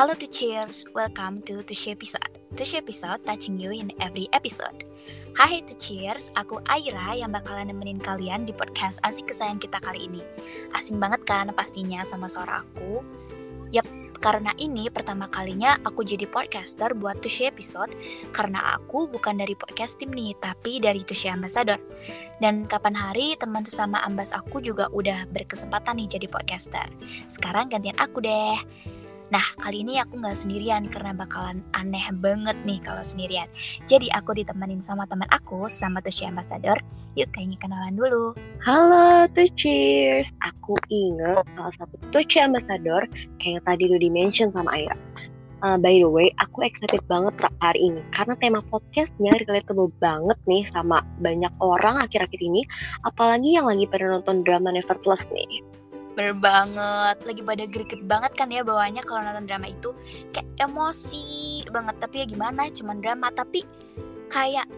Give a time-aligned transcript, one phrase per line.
[0.00, 2.40] Halo to cheers, welcome to Tushy episode.
[2.56, 4.88] Tushy episode touching you in every episode.
[5.36, 10.08] Hai to cheers, aku Aira yang bakalan nemenin kalian di podcast asik kesayangan kita kali
[10.08, 10.24] ini.
[10.72, 13.04] Asing banget kan pastinya sama suara aku?
[13.76, 13.84] Yap,
[14.24, 17.92] karena ini pertama kalinya aku jadi podcaster buat Tushy episode
[18.32, 21.76] karena aku bukan dari podcast tim nih, tapi dari Tushy Ambassador.
[22.40, 26.88] Dan kapan hari teman sesama ambas aku juga udah berkesempatan nih jadi podcaster.
[27.28, 28.56] Sekarang gantian aku deh.
[29.30, 33.46] Nah, kali ini aku nggak sendirian karena bakalan aneh banget nih kalau sendirian.
[33.86, 36.74] Jadi aku ditemenin sama teman aku, sama Tushy Ambassador.
[37.14, 38.34] Yuk kayaknya kenalan dulu.
[38.66, 43.06] Halo Tuchers, aku inget salah satu Tuchi Ambassador
[43.38, 44.98] kayak tadi udah di-mention sama Aira.
[45.62, 47.30] Uh, by the way, aku excited banget
[47.62, 52.66] hari ini karena tema podcastnya relatable banget nih sama banyak orang akhir-akhir ini,
[53.06, 55.62] apalagi yang lagi pada nonton drama Nevertheless nih.
[56.20, 59.96] Bener banget, lagi pada greget banget kan ya bawahnya kalau nonton drama itu.
[60.36, 61.96] Kayak emosi banget.
[61.96, 63.32] Tapi ya gimana, cuman drama.
[63.32, 63.64] Tapi
[64.28, 64.68] kayak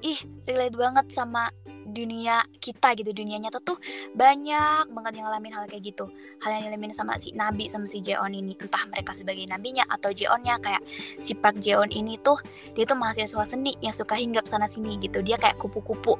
[0.00, 0.16] ih
[0.48, 1.52] relate banget sama
[1.86, 3.78] dunia kita gitu dunia nyata tuh
[4.12, 6.10] banyak banget yang ngalamin hal kayak gitu.
[6.42, 8.58] Hal yang ngalamin sama si Nabi sama si Jeon ini.
[8.58, 10.82] Entah mereka sebagai nabinya atau Jeonnya kayak
[11.22, 12.36] si Park Jeon ini tuh
[12.74, 15.22] dia tuh mahasiswa seni yang suka hinggap sana sini gitu.
[15.22, 16.18] Dia kayak kupu-kupu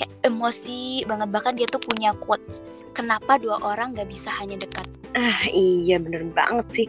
[0.00, 1.28] kayak emosi banget.
[1.28, 4.84] Bahkan dia tuh punya quotes kenapa dua orang gak bisa hanya dekat?
[5.12, 6.88] Ah iya bener banget sih.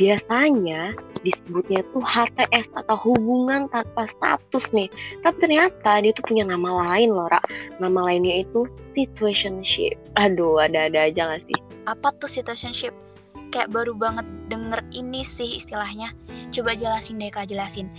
[0.00, 4.88] Biasanya disebutnya tuh HTS atau hubungan tanpa status nih.
[5.20, 7.44] Tapi ternyata dia tuh punya nama lain loh, Ra.
[7.76, 8.64] Nama lainnya itu
[8.96, 10.00] situationship.
[10.16, 11.60] Aduh, ada-ada aja gak sih?
[11.90, 12.92] apa tuh situationship
[13.50, 16.14] kayak baru banget denger ini sih istilahnya
[16.54, 17.90] coba jelasin deh kak jelasin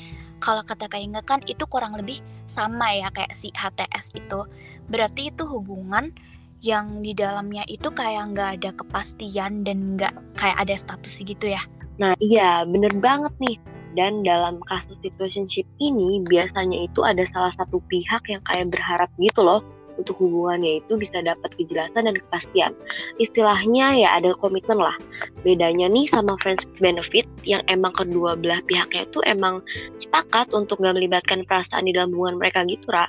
[0.42, 4.48] kalau kata kak Inga kan itu kurang lebih sama ya kayak si HTS itu
[4.88, 6.16] berarti itu hubungan
[6.62, 11.62] yang di dalamnya itu kayak nggak ada kepastian dan nggak kayak ada status gitu ya
[12.02, 13.58] Nah iya bener banget nih.
[13.92, 19.44] Dan dalam kasus situationship ini biasanya itu ada salah satu pihak yang kayak berharap gitu
[19.44, 19.60] loh
[20.00, 22.72] untuk hubungannya itu bisa dapat kejelasan dan kepastian.
[23.20, 24.96] Istilahnya ya ada komitmen lah.
[25.44, 29.60] Bedanya nih sama friends benefit yang emang kedua belah pihaknya itu emang
[30.00, 33.06] sepakat untuk gak melibatkan perasaan di dalam hubungan mereka gitu, Ra.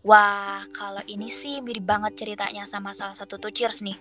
[0.00, 3.96] Wah, kalau ini sih mirip banget ceritanya sama salah satu two cheers nih.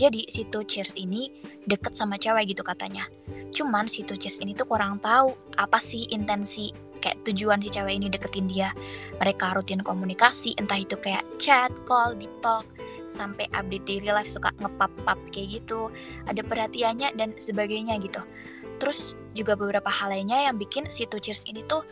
[0.00, 1.28] Jadi si two cheers ini
[1.68, 3.04] deket sama cewek gitu katanya.
[3.52, 8.08] Cuman si cheers ini tuh kurang tahu apa sih intensi kayak tujuan si cewek ini
[8.08, 8.70] deketin dia.
[9.18, 12.64] Mereka rutin komunikasi, entah itu kayak chat, call, deep talk,
[13.10, 15.90] sampai update daily life suka ngepap-pap kayak gitu.
[16.30, 18.22] Ada perhatiannya dan sebagainya gitu.
[18.80, 21.82] Terus juga beberapa hal lainnya yang bikin si cheers ini tuh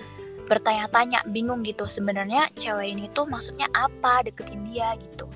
[0.47, 1.91] bertanya-tanya, bingung gitu.
[1.91, 5.27] Sebenarnya cewek ini tuh maksudnya apa deketin dia gitu.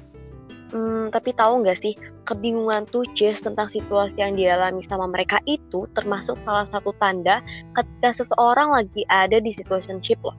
[0.74, 1.94] Hmm, tapi tahu nggak sih
[2.26, 7.38] kebingungan tuh Jess tentang situasi yang dialami sama mereka itu termasuk salah satu tanda
[7.78, 10.34] ketika seseorang lagi ada di situationship loh.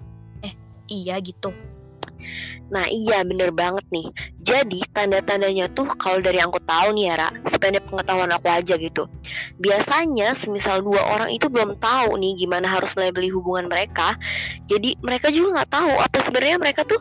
[0.92, 1.56] Iya gitu.
[2.74, 4.10] Nah iya bener banget nih.
[4.42, 8.74] Jadi tanda-tandanya tuh kalau dari yang aku tahu nih ya Ra, sependek pengetahuan aku aja
[8.78, 9.06] gitu.
[9.62, 14.18] Biasanya semisal dua orang itu belum tahu nih gimana harus melabeli hubungan mereka.
[14.66, 17.00] Jadi mereka juga nggak tahu apa sebenarnya mereka tuh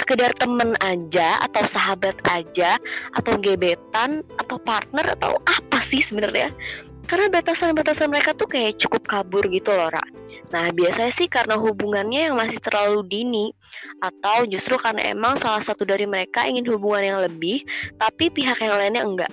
[0.00, 2.80] sekedar temen aja atau sahabat aja
[3.14, 6.50] atau gebetan atau partner atau apa sih sebenarnya
[7.10, 10.04] karena batasan-batasan mereka tuh kayak cukup kabur gitu loh Ra.
[10.54, 13.46] Nah biasanya sih karena hubungannya yang masih terlalu dini
[13.98, 17.66] atau justru karena emang salah satu dari mereka ingin hubungan yang lebih
[17.98, 19.32] tapi pihak yang lainnya enggak.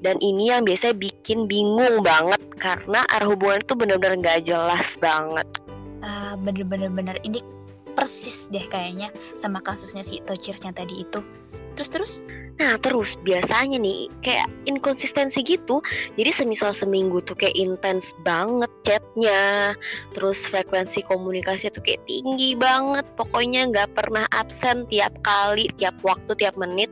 [0.00, 5.46] Dan ini yang biasanya bikin bingung banget karena arah hubungan itu benar-benar nggak jelas banget.
[6.06, 7.42] Ah, bener-bener bener ini
[7.96, 11.24] persis deh kayaknya sama kasusnya si Tochirs yang tadi itu.
[11.76, 12.12] Terus terus?
[12.56, 15.84] Nah terus biasanya nih kayak inkonsistensi gitu.
[16.16, 19.76] Jadi semisal seminggu tuh kayak intens banget chatnya.
[20.16, 23.04] Terus frekuensi komunikasi tuh kayak tinggi banget.
[23.20, 26.88] Pokoknya nggak pernah absen tiap kali, tiap waktu, tiap menit.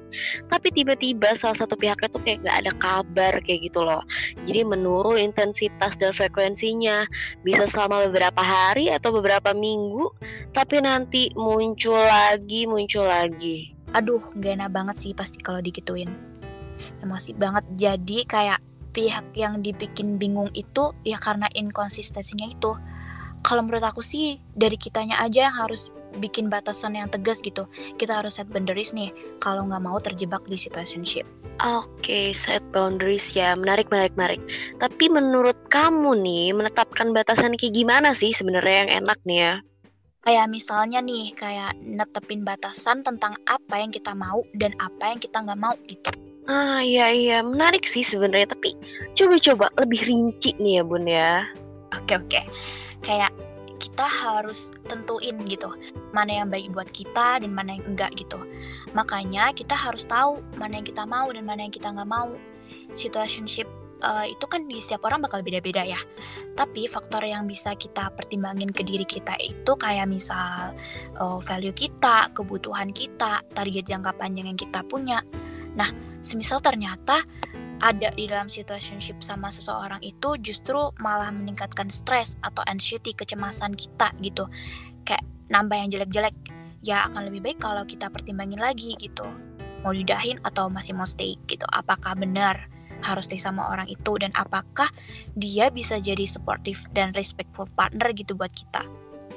[0.52, 4.04] Tapi tiba-tiba salah satu pihaknya tuh kayak nggak ada kabar kayak gitu loh.
[4.44, 7.08] Jadi menurun intensitas dan frekuensinya.
[7.40, 10.12] Bisa selama beberapa hari atau beberapa minggu
[10.52, 16.10] Tapi nanti muncul lagi, muncul lagi aduh gak enak banget sih pasti kalau digituin.
[17.00, 17.64] Emosi banget.
[17.78, 18.58] Jadi kayak
[18.94, 22.74] pihak yang dibikin bingung itu ya karena inkonsistensinya itu.
[23.44, 27.66] Kalau menurut aku sih dari kitanya aja yang harus bikin batasan yang tegas gitu.
[27.98, 29.10] Kita harus set boundaries nih
[29.42, 31.26] kalau nggak mau terjebak di situationship.
[31.62, 34.42] Oke, set boundaries ya, menarik, menarik, menarik.
[34.82, 39.54] Tapi menurut kamu nih, menetapkan batasan kayak gimana sih sebenarnya yang enak nih ya?
[40.24, 45.44] Kayak misalnya nih kayak netepin batasan tentang apa yang kita mau dan apa yang kita
[45.44, 46.10] nggak mau gitu
[46.44, 48.52] Ah iya iya, menarik sih sebenarnya.
[48.52, 48.76] Tapi
[49.16, 51.48] coba-coba lebih rinci nih ya bun ya.
[51.96, 52.40] Oke oke.
[53.00, 53.32] Kayak
[53.80, 55.72] kita harus tentuin gitu
[56.12, 58.36] mana yang baik buat kita dan mana yang enggak gitu.
[58.92, 62.36] Makanya kita harus tahu mana yang kita mau dan mana yang kita nggak mau.
[62.92, 63.68] Situationship
[64.02, 66.00] uh, itu kan di setiap orang bakal beda-beda ya.
[66.54, 70.74] Tapi faktor yang bisa kita pertimbangin ke diri kita itu kayak misal
[71.20, 75.22] uh, value kita, kebutuhan kita, target jangka panjang yang kita punya.
[75.74, 75.90] Nah,
[76.24, 77.22] semisal ternyata
[77.82, 84.14] ada di dalam situationship sama seseorang itu justru malah meningkatkan stres atau anxiety kecemasan kita
[84.22, 84.46] gitu
[85.02, 85.20] kayak
[85.52, 86.36] nambah yang jelek-jelek
[86.80, 89.26] ya akan lebih baik kalau kita pertimbangin lagi gitu
[89.84, 92.72] mau didahin atau masih mau stay gitu apakah benar
[93.04, 94.88] harus stay sama orang itu dan apakah
[95.36, 98.82] dia bisa jadi supportive dan respectful partner gitu buat kita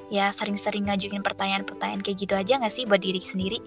[0.08, 3.60] ya sering-sering ngajuin pertanyaan-pertanyaan kayak gitu aja gak sih buat diri sendiri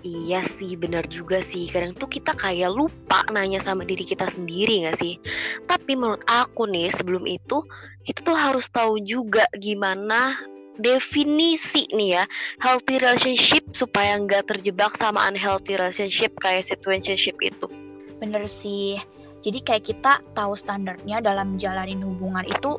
[0.00, 1.68] Iya sih, benar juga sih.
[1.68, 5.20] Kadang tuh kita kayak lupa nanya sama diri kita sendiri gak sih?
[5.68, 7.60] Tapi menurut aku nih, sebelum itu,
[8.08, 10.40] kita tuh harus tahu juga gimana
[10.80, 12.24] definisi nih ya
[12.64, 17.68] healthy relationship supaya nggak terjebak sama unhealthy relationship kayak situationship itu.
[18.16, 18.96] Bener sih.
[19.40, 22.76] Jadi kayak kita tahu standarnya dalam jalanin hubungan itu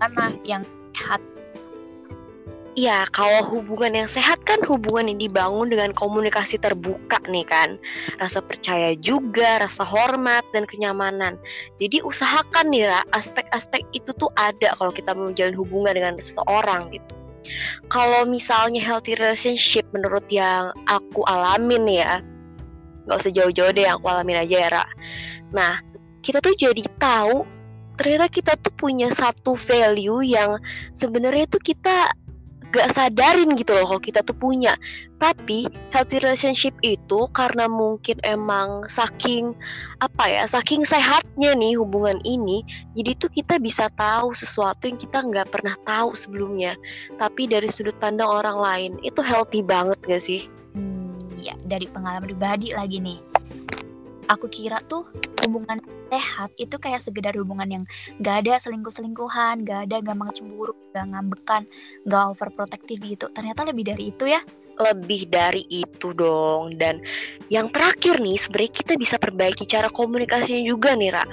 [0.00, 0.62] karena yang
[0.92, 1.22] sehat
[2.72, 7.76] Iya, kalau hubungan yang sehat kan hubungan yang dibangun dengan komunikasi terbuka nih kan.
[8.16, 11.36] Rasa percaya juga, rasa hormat dan kenyamanan.
[11.76, 16.88] Jadi usahakan nih lah aspek-aspek itu tuh ada kalau kita mau menjalin hubungan dengan seseorang
[16.96, 17.12] gitu.
[17.92, 22.24] Kalau misalnya healthy relationship menurut yang aku alamin ya,
[23.04, 24.84] nggak usah jauh-jauh deh yang aku alamin aja ya, Ra.
[25.52, 25.76] Nah,
[26.22, 27.44] kita tuh jadi tahu
[28.00, 30.56] ternyata kita tuh punya satu value yang
[30.96, 32.10] sebenarnya tuh kita
[32.72, 34.80] gak sadarin gitu loh kalau kita tuh punya.
[35.20, 39.52] Tapi healthy relationship itu karena mungkin emang saking
[40.00, 42.64] apa ya saking sehatnya nih hubungan ini
[42.96, 46.74] jadi tuh kita bisa tahu sesuatu yang kita nggak pernah tahu sebelumnya.
[47.20, 50.48] Tapi dari sudut pandang orang lain itu healthy banget gak sih?
[50.72, 53.31] Hmm, ya dari pengalaman pribadi lagi nih
[54.32, 55.04] aku kira tuh
[55.44, 55.76] hubungan
[56.08, 57.84] sehat itu kayak sekedar hubungan yang
[58.24, 61.68] gak ada selingkuh-selingkuhan, gak ada gampang cemburu, gak ngambekan,
[62.08, 63.26] gak overprotective gitu.
[63.28, 64.40] Ternyata lebih dari itu ya.
[64.80, 66.80] Lebih dari itu dong.
[66.80, 67.04] Dan
[67.52, 71.26] yang terakhir nih sebenarnya kita bisa perbaiki cara komunikasinya juga nih Ra.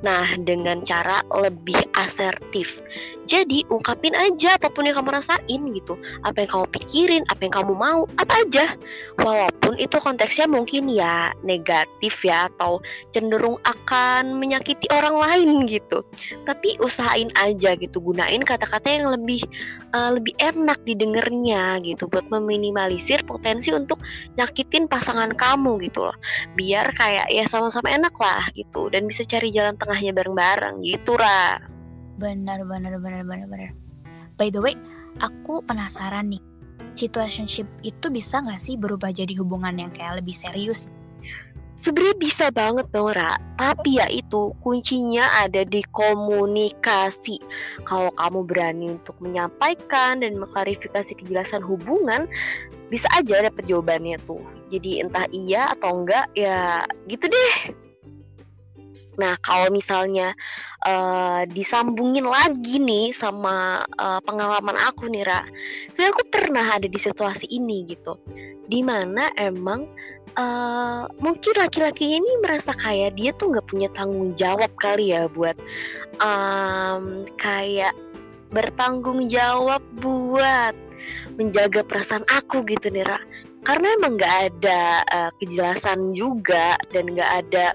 [0.00, 2.80] Nah dengan cara lebih asertif
[3.26, 5.98] jadi ungkapin aja apa pun yang kamu rasain gitu.
[6.22, 8.78] Apa yang kamu pikirin apa yang kamu mau apa aja.
[9.18, 12.78] Walaupun itu konteksnya mungkin ya negatif ya atau
[13.10, 16.06] cenderung akan menyakiti orang lain gitu.
[16.46, 19.42] Tapi usahain aja gitu gunain kata-kata yang lebih
[19.90, 23.98] uh, lebih enak didengarnya gitu buat meminimalisir potensi untuk
[24.38, 26.16] nyakitin pasangan kamu gitu loh.
[26.54, 31.75] Biar kayak ya sama-sama enak lah gitu dan bisa cari jalan tengahnya bareng-bareng gitu lah
[32.16, 33.70] benar benar benar benar benar.
[34.36, 34.76] By the way
[35.20, 36.42] aku penasaran nih
[36.96, 40.88] situationship itu bisa nggak sih berubah jadi hubungan yang kayak lebih serius?
[41.76, 43.36] Sebenarnya bisa banget dong Ra.
[43.60, 47.36] Tapi ya itu kuncinya ada di komunikasi.
[47.84, 52.26] Kalau kamu berani untuk menyampaikan dan mengklarifikasi kejelasan hubungan
[52.86, 54.38] Bisa aja dapet jawabannya tuh.
[54.70, 57.85] Jadi entah iya atau enggak ya gitu deh
[59.16, 60.36] Nah, kalau misalnya
[60.84, 65.40] uh, disambungin lagi nih sama uh, pengalaman aku nih, Ra.
[65.92, 68.20] Sebenarnya aku pernah ada di situasi ini gitu.
[68.68, 69.88] Di mana emang
[70.36, 75.56] uh, mungkin laki-laki ini merasa kayak dia tuh nggak punya tanggung jawab kali ya buat
[76.20, 77.96] um, kayak
[78.52, 80.76] bertanggung jawab buat
[81.40, 83.20] menjaga perasaan aku gitu nih, Ra.
[83.66, 87.74] Karena emang nggak ada uh, kejelasan juga dan nggak ada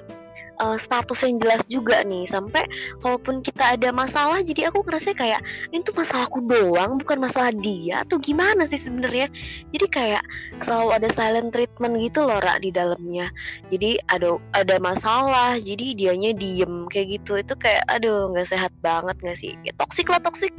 [0.62, 2.30] uh, status yang jelas juga nih.
[2.30, 2.63] Sampai
[3.01, 5.41] kalaupun kita ada masalah jadi aku ngerasa kayak
[5.74, 9.27] ini tuh masalahku doang bukan masalah dia atau gimana sih sebenarnya?
[9.74, 10.24] Jadi kayak
[10.62, 13.34] selalu ada silent treatment gitu loh rak di dalamnya.
[13.74, 17.41] Jadi ada ada masalah jadi dianya diem kayak gitu.
[17.41, 19.58] Itu kayak aduh nggak sehat banget nggak sih?
[19.65, 20.53] Ya, toksik lah toksik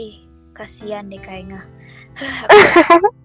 [0.00, 0.24] ih
[0.56, 1.68] kasihan deh kayaknya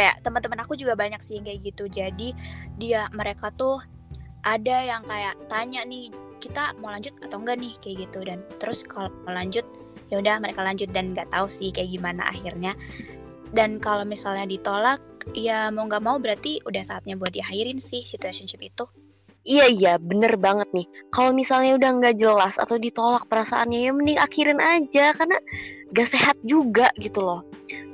[0.00, 1.84] kayak teman-teman aku juga banyak sih kayak gitu.
[1.92, 2.32] Jadi
[2.80, 3.84] dia mereka tuh
[4.40, 6.08] ada yang kayak tanya nih
[6.40, 7.74] kita mau lanjut atau enggak nih?
[7.84, 8.24] kayak gitu.
[8.24, 9.68] Dan terus kalau mau lanjut
[10.08, 12.72] ya udah mereka lanjut dan nggak tahu sih kayak gimana akhirnya.
[13.52, 15.04] Dan kalau misalnya ditolak
[15.36, 18.88] ya mau nggak mau berarti udah saatnya buat diakhirin sih situationship itu
[19.50, 20.86] Iya iya bener banget nih.
[21.10, 25.42] Kalau misalnya udah nggak jelas atau ditolak perasaannya ya mending akhirin aja Karena
[25.90, 27.42] gak sehat juga gitu loh.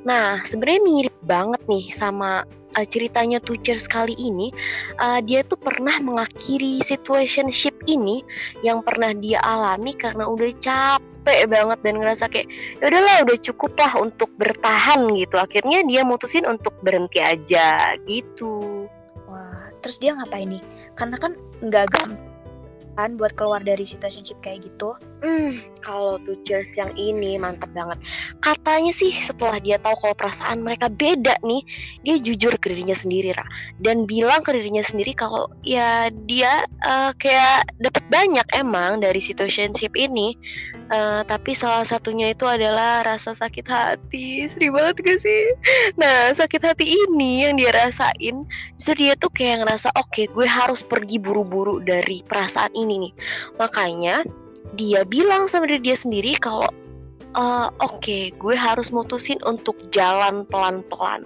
[0.04, 2.44] Nah sebenarnya mirip banget nih sama
[2.76, 4.52] uh, ceritanya Tucher sekali ini.
[5.00, 8.20] Uh, Dia tuh pernah mengakhiri situationship ini
[8.60, 12.52] Yang pernah dia alami karena udah capek banget dan ngerasa kayak
[12.84, 15.40] ya udahlah udah cukup lah untuk bertahan gitu.
[15.40, 18.84] Akhirnya dia mutusin untuk berhenti aja gitu
[19.86, 20.62] terus dia ngapain nih?
[20.98, 22.34] karena kan nggak gampang
[22.96, 24.96] kan buat keluar dari situationship kayak gitu.
[25.26, 27.98] Hmm, kalau tuh Cheers yang ini mantap banget.
[28.38, 31.66] Katanya sih setelah dia tahu kalau perasaan mereka beda nih,
[32.06, 33.42] dia jujur ke dirinya sendiri, Ra.
[33.82, 39.98] Dan bilang ke dirinya sendiri kalau ya dia uh, kayak dapat banyak emang dari situationship
[39.98, 40.38] ini.
[40.94, 44.46] Uh, tapi salah satunya itu adalah rasa sakit hati.
[44.46, 45.42] Sedih banget gak sih?
[45.98, 48.46] Nah, sakit hati ini yang dia rasain,
[48.78, 53.12] justru dia tuh kayak ngerasa oke, okay, gue harus pergi buru-buru dari perasaan ini nih.
[53.58, 54.22] Makanya
[54.76, 56.68] dia bilang sama diri dia sendiri kalau
[57.36, 61.22] uh, oke okay, gue harus mutusin untuk jalan pelan-pelan.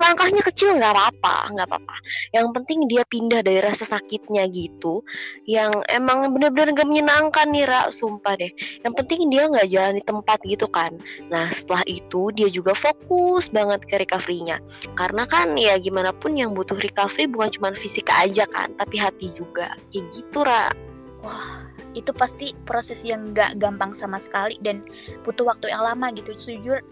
[0.00, 1.96] Langkahnya kecil nggak apa-apa nggak apa-apa.
[2.34, 5.04] Yang penting dia pindah dari rasa sakitnya gitu
[5.44, 8.50] yang emang bener-bener gak menyenangkan nih Ra sumpah deh.
[8.82, 10.96] Yang penting dia nggak jalan di tempat gitu kan.
[11.28, 14.58] Nah setelah itu dia juga fokus banget ke recovery-nya.
[14.96, 19.30] Karena kan ya gimana pun yang butuh recovery bukan cuma fisik aja kan tapi hati
[19.36, 19.76] juga.
[19.92, 20.72] Kayak gitu Ra.
[21.20, 24.86] Wah itu pasti proses yang gak gampang sama sekali dan
[25.26, 26.34] butuh waktu yang lama gitu.
[26.34, 26.82] Jujur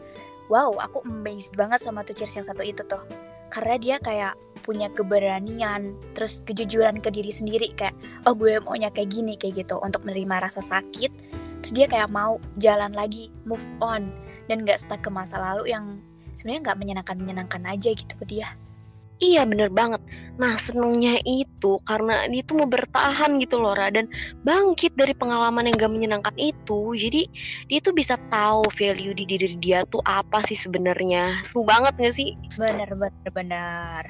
[0.48, 3.02] wow aku amazed banget sama tuh cheers yang satu itu tuh.
[3.48, 7.72] Karena dia kayak punya keberanian terus kejujuran ke diri sendiri.
[7.72, 7.96] Kayak
[8.28, 9.78] oh gue maunya kayak gini kayak gitu.
[9.80, 11.12] Untuk menerima rasa sakit
[11.58, 14.10] terus dia kayak mau jalan lagi move on.
[14.48, 16.00] Dan gak stuck ke masa lalu yang
[16.32, 18.54] sebenarnya nggak menyenangkan menyenangkan aja gitu ke dia.
[19.18, 19.98] Iya bener banget.
[20.38, 24.06] Nah senengnya itu karena dia tuh mau bertahan gitu loh Ra dan
[24.46, 26.94] bangkit dari pengalaman yang gak menyenangkan itu.
[26.94, 27.26] Jadi
[27.66, 31.42] dia tuh bisa tahu value di diri dia tuh apa sih sebenarnya.
[31.50, 32.38] Seru banget gak sih?
[32.54, 34.02] Bener bener bener.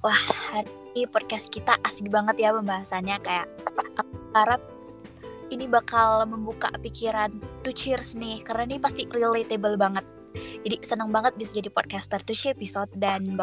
[0.00, 0.22] Wah
[0.54, 3.82] hari ini podcast kita asik banget ya pembahasannya kayak aku
[4.34, 4.62] harap
[5.50, 7.34] ini bakal membuka pikiran
[7.66, 10.06] to cheers nih karena ini pasti relatable banget.
[10.62, 13.38] Jadi senang banget bisa jadi podcaster tuh episode dan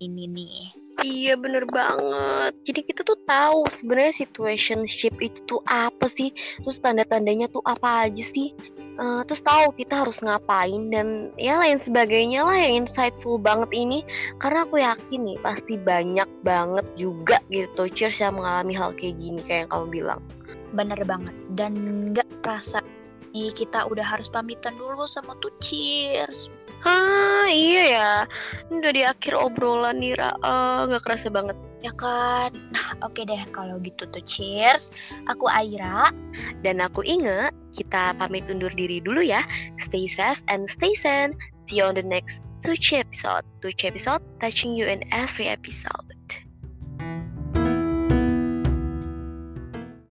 [0.00, 0.81] ini nih.
[1.02, 2.54] Iya bener banget.
[2.62, 6.30] Jadi kita tuh tahu sebenarnya situationship itu tuh apa sih,
[6.62, 8.54] terus tanda-tandanya tuh apa aja sih.
[8.92, 14.06] Uh, terus tahu kita harus ngapain dan ya lain sebagainya lah yang insightful banget ini.
[14.38, 19.40] Karena aku yakin nih pasti banyak banget juga gitu cheers yang mengalami hal kayak gini
[19.42, 20.20] kayak yang kamu bilang.
[20.70, 21.34] Bener banget.
[21.50, 21.72] Dan
[22.14, 22.78] nggak rasa
[23.34, 28.10] nih kita udah harus pamitan dulu sama tuh cheers Hah iya ya.
[28.74, 30.34] Udah di akhir obrolan nih Ra.
[30.42, 31.54] Uh, Gak kerasa banget.
[31.82, 32.50] Ya kan?
[32.74, 33.42] Nah oke okay deh.
[33.54, 34.90] Kalau gitu tuh cheers.
[35.30, 36.10] Aku Aira.
[36.66, 37.54] Dan aku Inge.
[37.72, 39.46] Kita pamit undur diri dulu ya.
[39.80, 41.38] Stay safe and stay sane.
[41.70, 43.42] See you on the next Tuci episode.
[43.58, 46.11] Tuci episode touching you in every episode